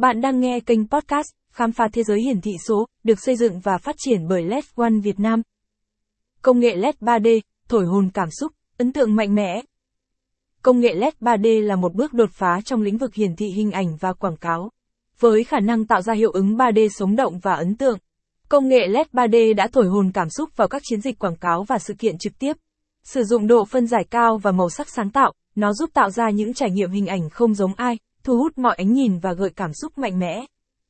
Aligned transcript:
Bạn 0.00 0.20
đang 0.20 0.40
nghe 0.40 0.60
kênh 0.60 0.88
podcast 0.88 1.26
Khám 1.52 1.72
phá 1.72 1.88
thế 1.92 2.02
giới 2.02 2.20
hiển 2.20 2.40
thị 2.40 2.52
số, 2.66 2.86
được 3.04 3.20
xây 3.20 3.36
dựng 3.36 3.60
và 3.60 3.78
phát 3.78 3.96
triển 3.98 4.28
bởi 4.28 4.42
LED 4.42 4.64
One 4.76 4.92
Việt 5.02 5.20
Nam. 5.20 5.42
Công 6.42 6.60
nghệ 6.60 6.76
LED 6.76 6.94
3D, 7.00 7.40
thổi 7.68 7.86
hồn 7.86 8.10
cảm 8.14 8.28
xúc, 8.30 8.52
ấn 8.78 8.92
tượng 8.92 9.16
mạnh 9.16 9.34
mẽ. 9.34 9.62
Công 10.62 10.80
nghệ 10.80 10.94
LED 10.94 11.14
3D 11.20 11.62
là 11.62 11.76
một 11.76 11.94
bước 11.94 12.12
đột 12.12 12.30
phá 12.32 12.60
trong 12.64 12.82
lĩnh 12.82 12.98
vực 12.98 13.14
hiển 13.14 13.36
thị 13.36 13.46
hình 13.46 13.70
ảnh 13.70 13.96
và 14.00 14.12
quảng 14.12 14.36
cáo. 14.36 14.70
Với 15.18 15.44
khả 15.44 15.60
năng 15.60 15.86
tạo 15.86 16.02
ra 16.02 16.14
hiệu 16.14 16.30
ứng 16.30 16.56
3D 16.56 16.88
sống 16.88 17.16
động 17.16 17.38
và 17.38 17.54
ấn 17.54 17.76
tượng, 17.76 17.98
công 18.48 18.68
nghệ 18.68 18.86
LED 18.88 19.06
3D 19.12 19.54
đã 19.54 19.68
thổi 19.72 19.86
hồn 19.86 20.10
cảm 20.14 20.30
xúc 20.30 20.56
vào 20.56 20.68
các 20.68 20.82
chiến 20.84 21.00
dịch 21.00 21.18
quảng 21.18 21.36
cáo 21.36 21.64
và 21.64 21.78
sự 21.78 21.94
kiện 21.98 22.18
trực 22.18 22.38
tiếp. 22.38 22.56
Sử 23.04 23.24
dụng 23.24 23.46
độ 23.46 23.64
phân 23.64 23.86
giải 23.86 24.04
cao 24.10 24.38
và 24.38 24.52
màu 24.52 24.70
sắc 24.70 24.88
sáng 24.88 25.10
tạo, 25.10 25.32
nó 25.54 25.72
giúp 25.72 25.90
tạo 25.94 26.10
ra 26.10 26.30
những 26.30 26.54
trải 26.54 26.70
nghiệm 26.70 26.90
hình 26.90 27.06
ảnh 27.06 27.30
không 27.30 27.54
giống 27.54 27.74
ai, 27.74 27.98
thu 28.30 28.36
hút 28.36 28.58
mọi 28.58 28.74
ánh 28.78 28.92
nhìn 28.92 29.18
và 29.18 29.32
gợi 29.32 29.50
cảm 29.56 29.72
xúc 29.72 29.98
mạnh 29.98 30.18
mẽ. 30.18 30.44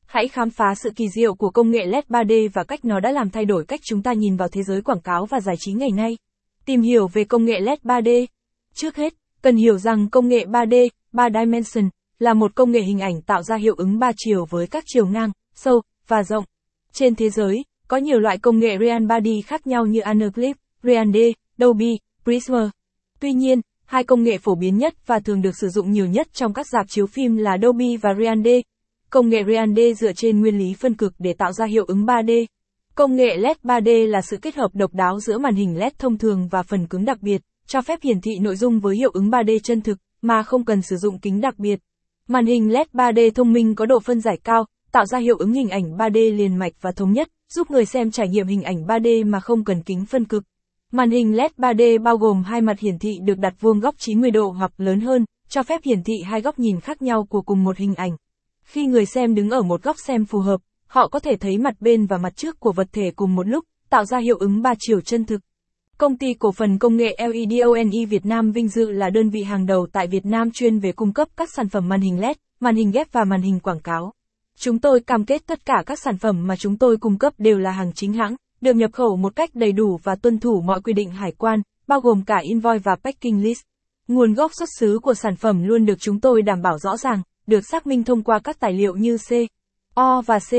Hãy 0.05 0.27
khám 0.27 0.49
phá 0.49 0.75
sự 0.75 0.89
kỳ 0.95 1.09
diệu 1.09 1.35
của 1.35 1.49
công 1.49 1.71
nghệ 1.71 1.85
LED 1.85 2.03
3D 2.09 2.49
và 2.53 2.63
cách 2.63 2.85
nó 2.85 2.99
đã 2.99 3.11
làm 3.11 3.29
thay 3.29 3.45
đổi 3.45 3.65
cách 3.65 3.79
chúng 3.83 4.01
ta 4.01 4.13
nhìn 4.13 4.35
vào 4.35 4.47
thế 4.47 4.63
giới 4.63 4.81
quảng 4.81 5.01
cáo 5.01 5.25
và 5.25 5.39
giải 5.39 5.55
trí 5.59 5.73
ngày 5.73 5.91
nay. 5.91 6.17
Tìm 6.65 6.81
hiểu 6.81 7.07
về 7.07 7.23
công 7.23 7.45
nghệ 7.45 7.59
LED 7.59 7.79
3D. 7.83 8.25
Trước 8.73 8.95
hết, 8.95 9.13
cần 9.41 9.55
hiểu 9.55 9.77
rằng 9.77 10.09
công 10.09 10.27
nghệ 10.27 10.45
3D, 10.45 10.89
3 11.11 11.29
Dimension, 11.29 11.89
là 12.19 12.33
một 12.33 12.55
công 12.55 12.71
nghệ 12.71 12.81
hình 12.81 12.99
ảnh 12.99 13.21
tạo 13.21 13.43
ra 13.43 13.55
hiệu 13.55 13.75
ứng 13.77 13.99
3 13.99 14.11
chiều 14.17 14.45
với 14.49 14.67
các 14.67 14.83
chiều 14.87 15.07
ngang, 15.07 15.31
sâu, 15.55 15.81
và 16.07 16.23
rộng. 16.23 16.45
Trên 16.93 17.15
thế 17.15 17.29
giới, 17.29 17.63
có 17.87 17.97
nhiều 17.97 18.19
loại 18.19 18.37
công 18.37 18.59
nghệ 18.59 18.77
Real 18.79 19.03
3D 19.03 19.41
khác 19.45 19.67
nhau 19.67 19.85
như 19.85 19.99
Anaclip, 19.99 20.57
Real 20.83 21.07
D, 21.13 21.17
Dolby, 21.57 21.97
Prisma. 22.23 22.71
Tuy 23.19 23.33
nhiên, 23.33 23.61
hai 23.91 24.03
công 24.03 24.23
nghệ 24.23 24.37
phổ 24.37 24.55
biến 24.55 24.77
nhất 24.77 24.93
và 25.07 25.19
thường 25.19 25.41
được 25.41 25.57
sử 25.57 25.69
dụng 25.69 25.91
nhiều 25.91 26.05
nhất 26.05 26.27
trong 26.33 26.53
các 26.53 26.67
dạp 26.67 26.89
chiếu 26.89 27.07
phim 27.07 27.37
là 27.37 27.57
Dolby 27.61 27.97
và 27.97 28.09
Real 28.19 28.41
D. 28.41 28.47
Công 29.09 29.29
nghệ 29.29 29.43
Real 29.47 29.69
D 29.73 29.79
dựa 29.99 30.13
trên 30.13 30.41
nguyên 30.41 30.57
lý 30.57 30.73
phân 30.73 30.93
cực 30.93 31.13
để 31.19 31.33
tạo 31.33 31.53
ra 31.53 31.65
hiệu 31.65 31.85
ứng 31.87 32.05
3D. 32.05 32.45
Công 32.95 33.15
nghệ 33.15 33.37
LED 33.37 33.57
3D 33.63 34.07
là 34.07 34.21
sự 34.21 34.37
kết 34.37 34.55
hợp 34.55 34.69
độc 34.73 34.93
đáo 34.93 35.19
giữa 35.19 35.37
màn 35.37 35.55
hình 35.55 35.77
LED 35.77 35.93
thông 35.99 36.17
thường 36.17 36.47
và 36.51 36.63
phần 36.63 36.87
cứng 36.87 37.05
đặc 37.05 37.21
biệt, 37.21 37.41
cho 37.67 37.81
phép 37.81 37.99
hiển 38.01 38.21
thị 38.21 38.31
nội 38.41 38.55
dung 38.55 38.79
với 38.79 38.95
hiệu 38.95 39.11
ứng 39.13 39.29
3D 39.29 39.59
chân 39.59 39.81
thực, 39.81 39.97
mà 40.21 40.43
không 40.43 40.65
cần 40.65 40.81
sử 40.81 40.95
dụng 40.95 41.19
kính 41.19 41.41
đặc 41.41 41.59
biệt. 41.59 41.79
Màn 42.27 42.45
hình 42.45 42.73
LED 42.73 42.87
3D 42.93 43.31
thông 43.31 43.53
minh 43.53 43.75
có 43.75 43.85
độ 43.85 43.99
phân 43.99 44.21
giải 44.21 44.39
cao, 44.43 44.65
tạo 44.91 45.05
ra 45.05 45.19
hiệu 45.19 45.37
ứng 45.37 45.53
hình 45.53 45.69
ảnh 45.69 45.97
3D 45.97 46.37
liền 46.37 46.55
mạch 46.55 46.73
và 46.81 46.91
thống 46.91 47.11
nhất, 47.11 47.27
giúp 47.49 47.71
người 47.71 47.85
xem 47.85 48.11
trải 48.11 48.27
nghiệm 48.27 48.47
hình 48.47 48.63
ảnh 48.63 48.85
3D 48.85 49.29
mà 49.29 49.39
không 49.39 49.63
cần 49.63 49.83
kính 49.83 50.05
phân 50.05 50.25
cực. 50.25 50.43
Màn 50.93 51.11
hình 51.11 51.35
LED 51.35 51.51
3D 51.57 52.01
bao 52.03 52.17
gồm 52.17 52.43
hai 52.43 52.61
mặt 52.61 52.79
hiển 52.79 52.99
thị 52.99 53.11
được 53.23 53.37
đặt 53.37 53.53
vuông 53.59 53.79
góc 53.79 53.95
90 53.97 54.31
độ 54.31 54.49
hoặc 54.49 54.71
lớn 54.77 54.99
hơn, 54.99 55.25
cho 55.49 55.63
phép 55.63 55.81
hiển 55.83 56.03
thị 56.03 56.13
hai 56.25 56.41
góc 56.41 56.59
nhìn 56.59 56.79
khác 56.79 57.01
nhau 57.01 57.25
của 57.29 57.41
cùng 57.41 57.63
một 57.63 57.77
hình 57.77 57.95
ảnh. 57.95 58.11
Khi 58.63 58.85
người 58.85 59.05
xem 59.05 59.35
đứng 59.35 59.49
ở 59.49 59.61
một 59.61 59.83
góc 59.83 59.95
xem 60.07 60.25
phù 60.25 60.39
hợp, 60.39 60.61
họ 60.87 61.07
có 61.07 61.19
thể 61.19 61.35
thấy 61.35 61.57
mặt 61.57 61.73
bên 61.79 62.05
và 62.05 62.17
mặt 62.17 62.35
trước 62.35 62.59
của 62.59 62.71
vật 62.71 62.87
thể 62.91 63.11
cùng 63.15 63.35
một 63.35 63.47
lúc, 63.47 63.65
tạo 63.89 64.05
ra 64.05 64.17
hiệu 64.17 64.37
ứng 64.37 64.61
ba 64.61 64.73
chiều 64.79 65.01
chân 65.01 65.25
thực. 65.25 65.41
Công 65.97 66.17
ty 66.17 66.33
cổ 66.33 66.51
phần 66.51 66.77
công 66.77 66.97
nghệ 66.97 67.17
LEDONE 67.19 68.05
Việt 68.05 68.25
Nam 68.25 68.51
vinh 68.51 68.67
dự 68.67 68.91
là 68.91 69.09
đơn 69.09 69.29
vị 69.29 69.43
hàng 69.43 69.65
đầu 69.65 69.87
tại 69.91 70.07
Việt 70.07 70.25
Nam 70.25 70.51
chuyên 70.51 70.79
về 70.79 70.91
cung 70.91 71.13
cấp 71.13 71.27
các 71.37 71.49
sản 71.55 71.69
phẩm 71.69 71.89
màn 71.89 72.01
hình 72.01 72.19
LED, 72.19 72.37
màn 72.59 72.75
hình 72.75 72.91
ghép 72.91 73.11
và 73.11 73.23
màn 73.23 73.41
hình 73.41 73.59
quảng 73.59 73.79
cáo. 73.79 74.13
Chúng 74.57 74.79
tôi 74.79 74.99
cam 74.99 75.25
kết 75.25 75.41
tất 75.47 75.65
cả 75.65 75.83
các 75.85 75.99
sản 75.99 76.17
phẩm 76.17 76.47
mà 76.47 76.55
chúng 76.55 76.77
tôi 76.77 76.97
cung 76.97 77.17
cấp 77.17 77.33
đều 77.37 77.57
là 77.57 77.71
hàng 77.71 77.91
chính 77.95 78.13
hãng, 78.13 78.35
được 78.61 78.75
nhập 78.75 78.91
khẩu 78.93 79.17
một 79.17 79.35
cách 79.35 79.49
đầy 79.53 79.71
đủ 79.71 79.99
và 80.03 80.15
tuân 80.15 80.39
thủ 80.39 80.61
mọi 80.61 80.81
quy 80.81 80.93
định 80.93 81.11
hải 81.11 81.31
quan, 81.31 81.61
bao 81.87 81.99
gồm 81.99 82.23
cả 82.25 82.37
invoice 82.37 82.81
và 82.83 82.95
packing 83.03 83.41
list. 83.41 83.61
Nguồn 84.07 84.33
gốc 84.33 84.51
xuất 84.59 84.69
xứ 84.79 84.99
của 85.03 85.13
sản 85.13 85.35
phẩm 85.35 85.63
luôn 85.63 85.85
được 85.85 85.99
chúng 85.99 86.19
tôi 86.19 86.41
đảm 86.41 86.61
bảo 86.61 86.77
rõ 86.77 86.97
ràng, 86.97 87.21
được 87.47 87.67
xác 87.67 87.87
minh 87.87 88.03
thông 88.03 88.23
qua 88.23 88.39
các 88.39 88.59
tài 88.59 88.73
liệu 88.73 88.95
như 88.95 89.17
C, 89.17 89.31
O 89.95 90.21
và 90.21 90.39
C, 90.39 90.51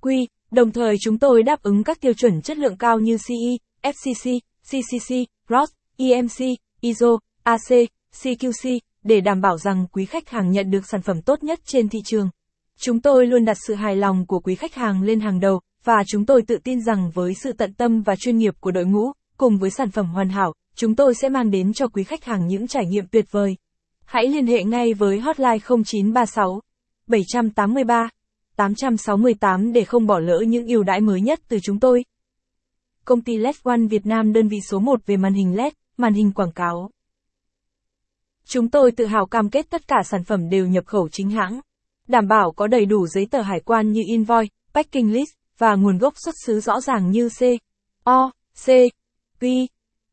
Q, 0.00 0.26
đồng 0.50 0.70
thời 0.70 0.96
chúng 1.00 1.18
tôi 1.18 1.42
đáp 1.42 1.62
ứng 1.62 1.84
các 1.84 2.00
tiêu 2.00 2.12
chuẩn 2.12 2.42
chất 2.42 2.58
lượng 2.58 2.76
cao 2.76 2.98
như 2.98 3.16
CE, 3.28 3.90
FCC, 3.90 4.40
CCC, 4.70 5.14
ROS, 5.48 5.70
EMC, 5.96 6.58
ISO, 6.80 7.18
AC, 7.42 7.88
CQC, 8.22 8.78
để 9.04 9.20
đảm 9.20 9.40
bảo 9.40 9.58
rằng 9.58 9.86
quý 9.92 10.04
khách 10.04 10.28
hàng 10.28 10.50
nhận 10.50 10.70
được 10.70 10.86
sản 10.86 11.02
phẩm 11.02 11.22
tốt 11.22 11.42
nhất 11.42 11.60
trên 11.66 11.88
thị 11.88 11.98
trường. 12.04 12.30
Chúng 12.80 13.00
tôi 13.00 13.26
luôn 13.26 13.44
đặt 13.44 13.56
sự 13.66 13.74
hài 13.74 13.96
lòng 13.96 14.26
của 14.26 14.40
quý 14.40 14.54
khách 14.54 14.74
hàng 14.74 15.02
lên 15.02 15.20
hàng 15.20 15.40
đầu, 15.40 15.60
và 15.84 16.02
chúng 16.06 16.26
tôi 16.26 16.42
tự 16.42 16.58
tin 16.64 16.80
rằng 16.80 17.10
với 17.14 17.34
sự 17.34 17.52
tận 17.52 17.74
tâm 17.74 18.02
và 18.02 18.16
chuyên 18.16 18.38
nghiệp 18.38 18.54
của 18.60 18.70
đội 18.70 18.84
ngũ, 18.84 19.12
cùng 19.36 19.58
với 19.58 19.70
sản 19.70 19.90
phẩm 19.90 20.06
hoàn 20.06 20.28
hảo, 20.28 20.52
chúng 20.74 20.96
tôi 20.96 21.14
sẽ 21.14 21.28
mang 21.28 21.50
đến 21.50 21.72
cho 21.72 21.88
quý 21.88 22.04
khách 22.04 22.24
hàng 22.24 22.46
những 22.46 22.66
trải 22.66 22.86
nghiệm 22.86 23.06
tuyệt 23.06 23.24
vời. 23.30 23.56
Hãy 24.04 24.28
liên 24.28 24.46
hệ 24.46 24.64
ngay 24.64 24.94
với 24.94 25.20
hotline 25.20 25.58
0936 25.58 26.60
783 27.06 28.08
868 28.56 29.72
để 29.72 29.84
không 29.84 30.06
bỏ 30.06 30.18
lỡ 30.18 30.40
những 30.48 30.66
ưu 30.66 30.82
đãi 30.82 31.00
mới 31.00 31.20
nhất 31.20 31.40
từ 31.48 31.58
chúng 31.62 31.80
tôi. 31.80 32.04
Công 33.04 33.20
ty 33.20 33.36
LED 33.36 33.56
One 33.62 33.86
Việt 33.90 34.06
Nam 34.06 34.32
đơn 34.32 34.48
vị 34.48 34.58
số 34.68 34.78
1 34.78 35.06
về 35.06 35.16
màn 35.16 35.34
hình 35.34 35.56
LED, 35.56 35.72
màn 35.96 36.14
hình 36.14 36.32
quảng 36.32 36.52
cáo. 36.52 36.90
Chúng 38.44 38.68
tôi 38.68 38.92
tự 38.92 39.06
hào 39.06 39.26
cam 39.26 39.50
kết 39.50 39.70
tất 39.70 39.88
cả 39.88 39.96
sản 40.04 40.24
phẩm 40.24 40.48
đều 40.50 40.66
nhập 40.66 40.84
khẩu 40.86 41.08
chính 41.08 41.30
hãng, 41.30 41.60
đảm 42.08 42.28
bảo 42.28 42.52
có 42.56 42.66
đầy 42.66 42.86
đủ 42.86 43.06
giấy 43.06 43.26
tờ 43.30 43.40
hải 43.42 43.60
quan 43.60 43.92
như 43.92 44.02
invoice, 44.06 44.48
packing 44.74 45.12
list, 45.12 45.32
và 45.58 45.74
nguồn 45.74 45.98
gốc 45.98 46.14
xuất 46.24 46.34
xứ 46.46 46.60
rõ 46.60 46.80
ràng 46.80 47.10
như 47.10 47.28
C, 47.28 47.42
O, 48.04 48.30
C, 48.64 48.68
Q. 49.40 49.66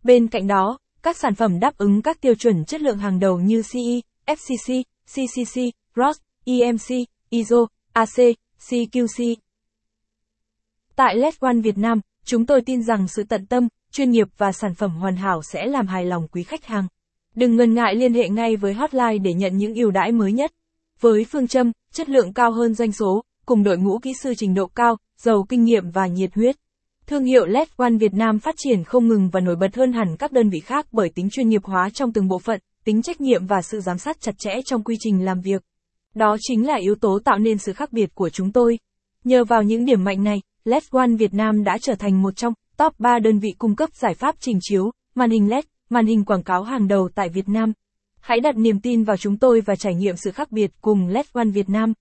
Bên 0.03 0.27
cạnh 0.27 0.47
đó, 0.47 0.77
các 1.03 1.17
sản 1.17 1.35
phẩm 1.35 1.59
đáp 1.59 1.77
ứng 1.77 2.01
các 2.01 2.21
tiêu 2.21 2.35
chuẩn 2.35 2.65
chất 2.65 2.81
lượng 2.81 2.97
hàng 2.97 3.19
đầu 3.19 3.39
như 3.39 3.61
CE, 3.73 4.01
FCC, 4.35 4.83
CCC, 5.05 5.61
ROS, 5.95 6.17
EMC, 6.45 7.07
ISO, 7.29 7.57
AC, 7.93 8.17
CQC. 8.69 9.35
Tại 10.95 11.15
LED 11.15 11.33
One 11.39 11.59
Việt 11.63 11.77
Nam, 11.77 12.01
chúng 12.25 12.45
tôi 12.45 12.61
tin 12.61 12.83
rằng 12.83 13.07
sự 13.07 13.23
tận 13.23 13.45
tâm, 13.45 13.67
chuyên 13.91 14.11
nghiệp 14.11 14.27
và 14.37 14.51
sản 14.51 14.75
phẩm 14.75 14.91
hoàn 14.91 15.15
hảo 15.15 15.41
sẽ 15.43 15.65
làm 15.65 15.87
hài 15.87 16.05
lòng 16.05 16.27
quý 16.27 16.43
khách 16.43 16.65
hàng. 16.65 16.87
Đừng 17.35 17.55
ngần 17.55 17.73
ngại 17.73 17.95
liên 17.95 18.13
hệ 18.13 18.29
ngay 18.29 18.55
với 18.55 18.73
hotline 18.73 19.17
để 19.17 19.33
nhận 19.33 19.57
những 19.57 19.73
ưu 19.73 19.91
đãi 19.91 20.11
mới 20.11 20.31
nhất. 20.31 20.51
Với 20.99 21.25
phương 21.31 21.47
châm, 21.47 21.71
chất 21.91 22.09
lượng 22.09 22.33
cao 22.33 22.51
hơn 22.51 22.73
doanh 22.73 22.91
số, 22.91 23.23
cùng 23.49 23.63
đội 23.63 23.77
ngũ 23.77 23.99
kỹ 23.99 24.13
sư 24.23 24.33
trình 24.37 24.53
độ 24.53 24.67
cao, 24.67 24.97
giàu 25.21 25.45
kinh 25.49 25.63
nghiệm 25.63 25.91
và 25.91 26.07
nhiệt 26.07 26.35
huyết. 26.35 26.55
Thương 27.07 27.23
hiệu 27.23 27.45
LED 27.45 27.67
One 27.77 27.97
Việt 27.99 28.13
Nam 28.13 28.39
phát 28.39 28.55
triển 28.57 28.83
không 28.83 29.07
ngừng 29.07 29.29
và 29.29 29.39
nổi 29.39 29.55
bật 29.55 29.75
hơn 29.75 29.93
hẳn 29.93 30.17
các 30.19 30.31
đơn 30.31 30.49
vị 30.49 30.59
khác 30.59 30.85
bởi 30.91 31.09
tính 31.15 31.29
chuyên 31.31 31.49
nghiệp 31.49 31.63
hóa 31.63 31.89
trong 31.89 32.13
từng 32.13 32.27
bộ 32.27 32.39
phận, 32.39 32.59
tính 32.85 33.01
trách 33.01 33.21
nhiệm 33.21 33.45
và 33.45 33.61
sự 33.61 33.79
giám 33.79 33.97
sát 33.97 34.21
chặt 34.21 34.31
chẽ 34.37 34.51
trong 34.65 34.83
quy 34.83 34.95
trình 34.99 35.25
làm 35.25 35.41
việc. 35.41 35.63
Đó 36.15 36.37
chính 36.39 36.67
là 36.67 36.75
yếu 36.75 36.95
tố 36.95 37.19
tạo 37.25 37.39
nên 37.39 37.57
sự 37.57 37.73
khác 37.73 37.93
biệt 37.93 38.15
của 38.15 38.29
chúng 38.29 38.51
tôi. 38.51 38.79
Nhờ 39.23 39.43
vào 39.43 39.63
những 39.63 39.85
điểm 39.85 40.03
mạnh 40.03 40.23
này, 40.23 40.41
LED 40.65 40.83
One 40.91 41.15
Việt 41.19 41.33
Nam 41.33 41.63
đã 41.63 41.77
trở 41.81 41.95
thành 41.95 42.21
một 42.21 42.35
trong 42.35 42.53
top 42.77 42.99
3 42.99 43.19
đơn 43.19 43.39
vị 43.39 43.49
cung 43.57 43.75
cấp 43.75 43.89
giải 43.93 44.13
pháp 44.13 44.35
trình 44.39 44.59
chiếu, 44.61 44.91
màn 45.15 45.29
hình 45.29 45.49
LED, 45.49 45.65
màn 45.89 46.05
hình 46.05 46.25
quảng 46.25 46.43
cáo 46.43 46.63
hàng 46.63 46.87
đầu 46.87 47.09
tại 47.15 47.29
Việt 47.29 47.49
Nam. 47.49 47.73
Hãy 48.19 48.39
đặt 48.39 48.57
niềm 48.57 48.79
tin 48.79 49.03
vào 49.03 49.17
chúng 49.17 49.37
tôi 49.37 49.61
và 49.61 49.75
trải 49.75 49.95
nghiệm 49.95 50.15
sự 50.17 50.31
khác 50.31 50.51
biệt 50.51 50.71
cùng 50.81 51.07
LED 51.07 51.25
One 51.33 51.49
Việt 51.49 51.69
Nam. 51.69 51.93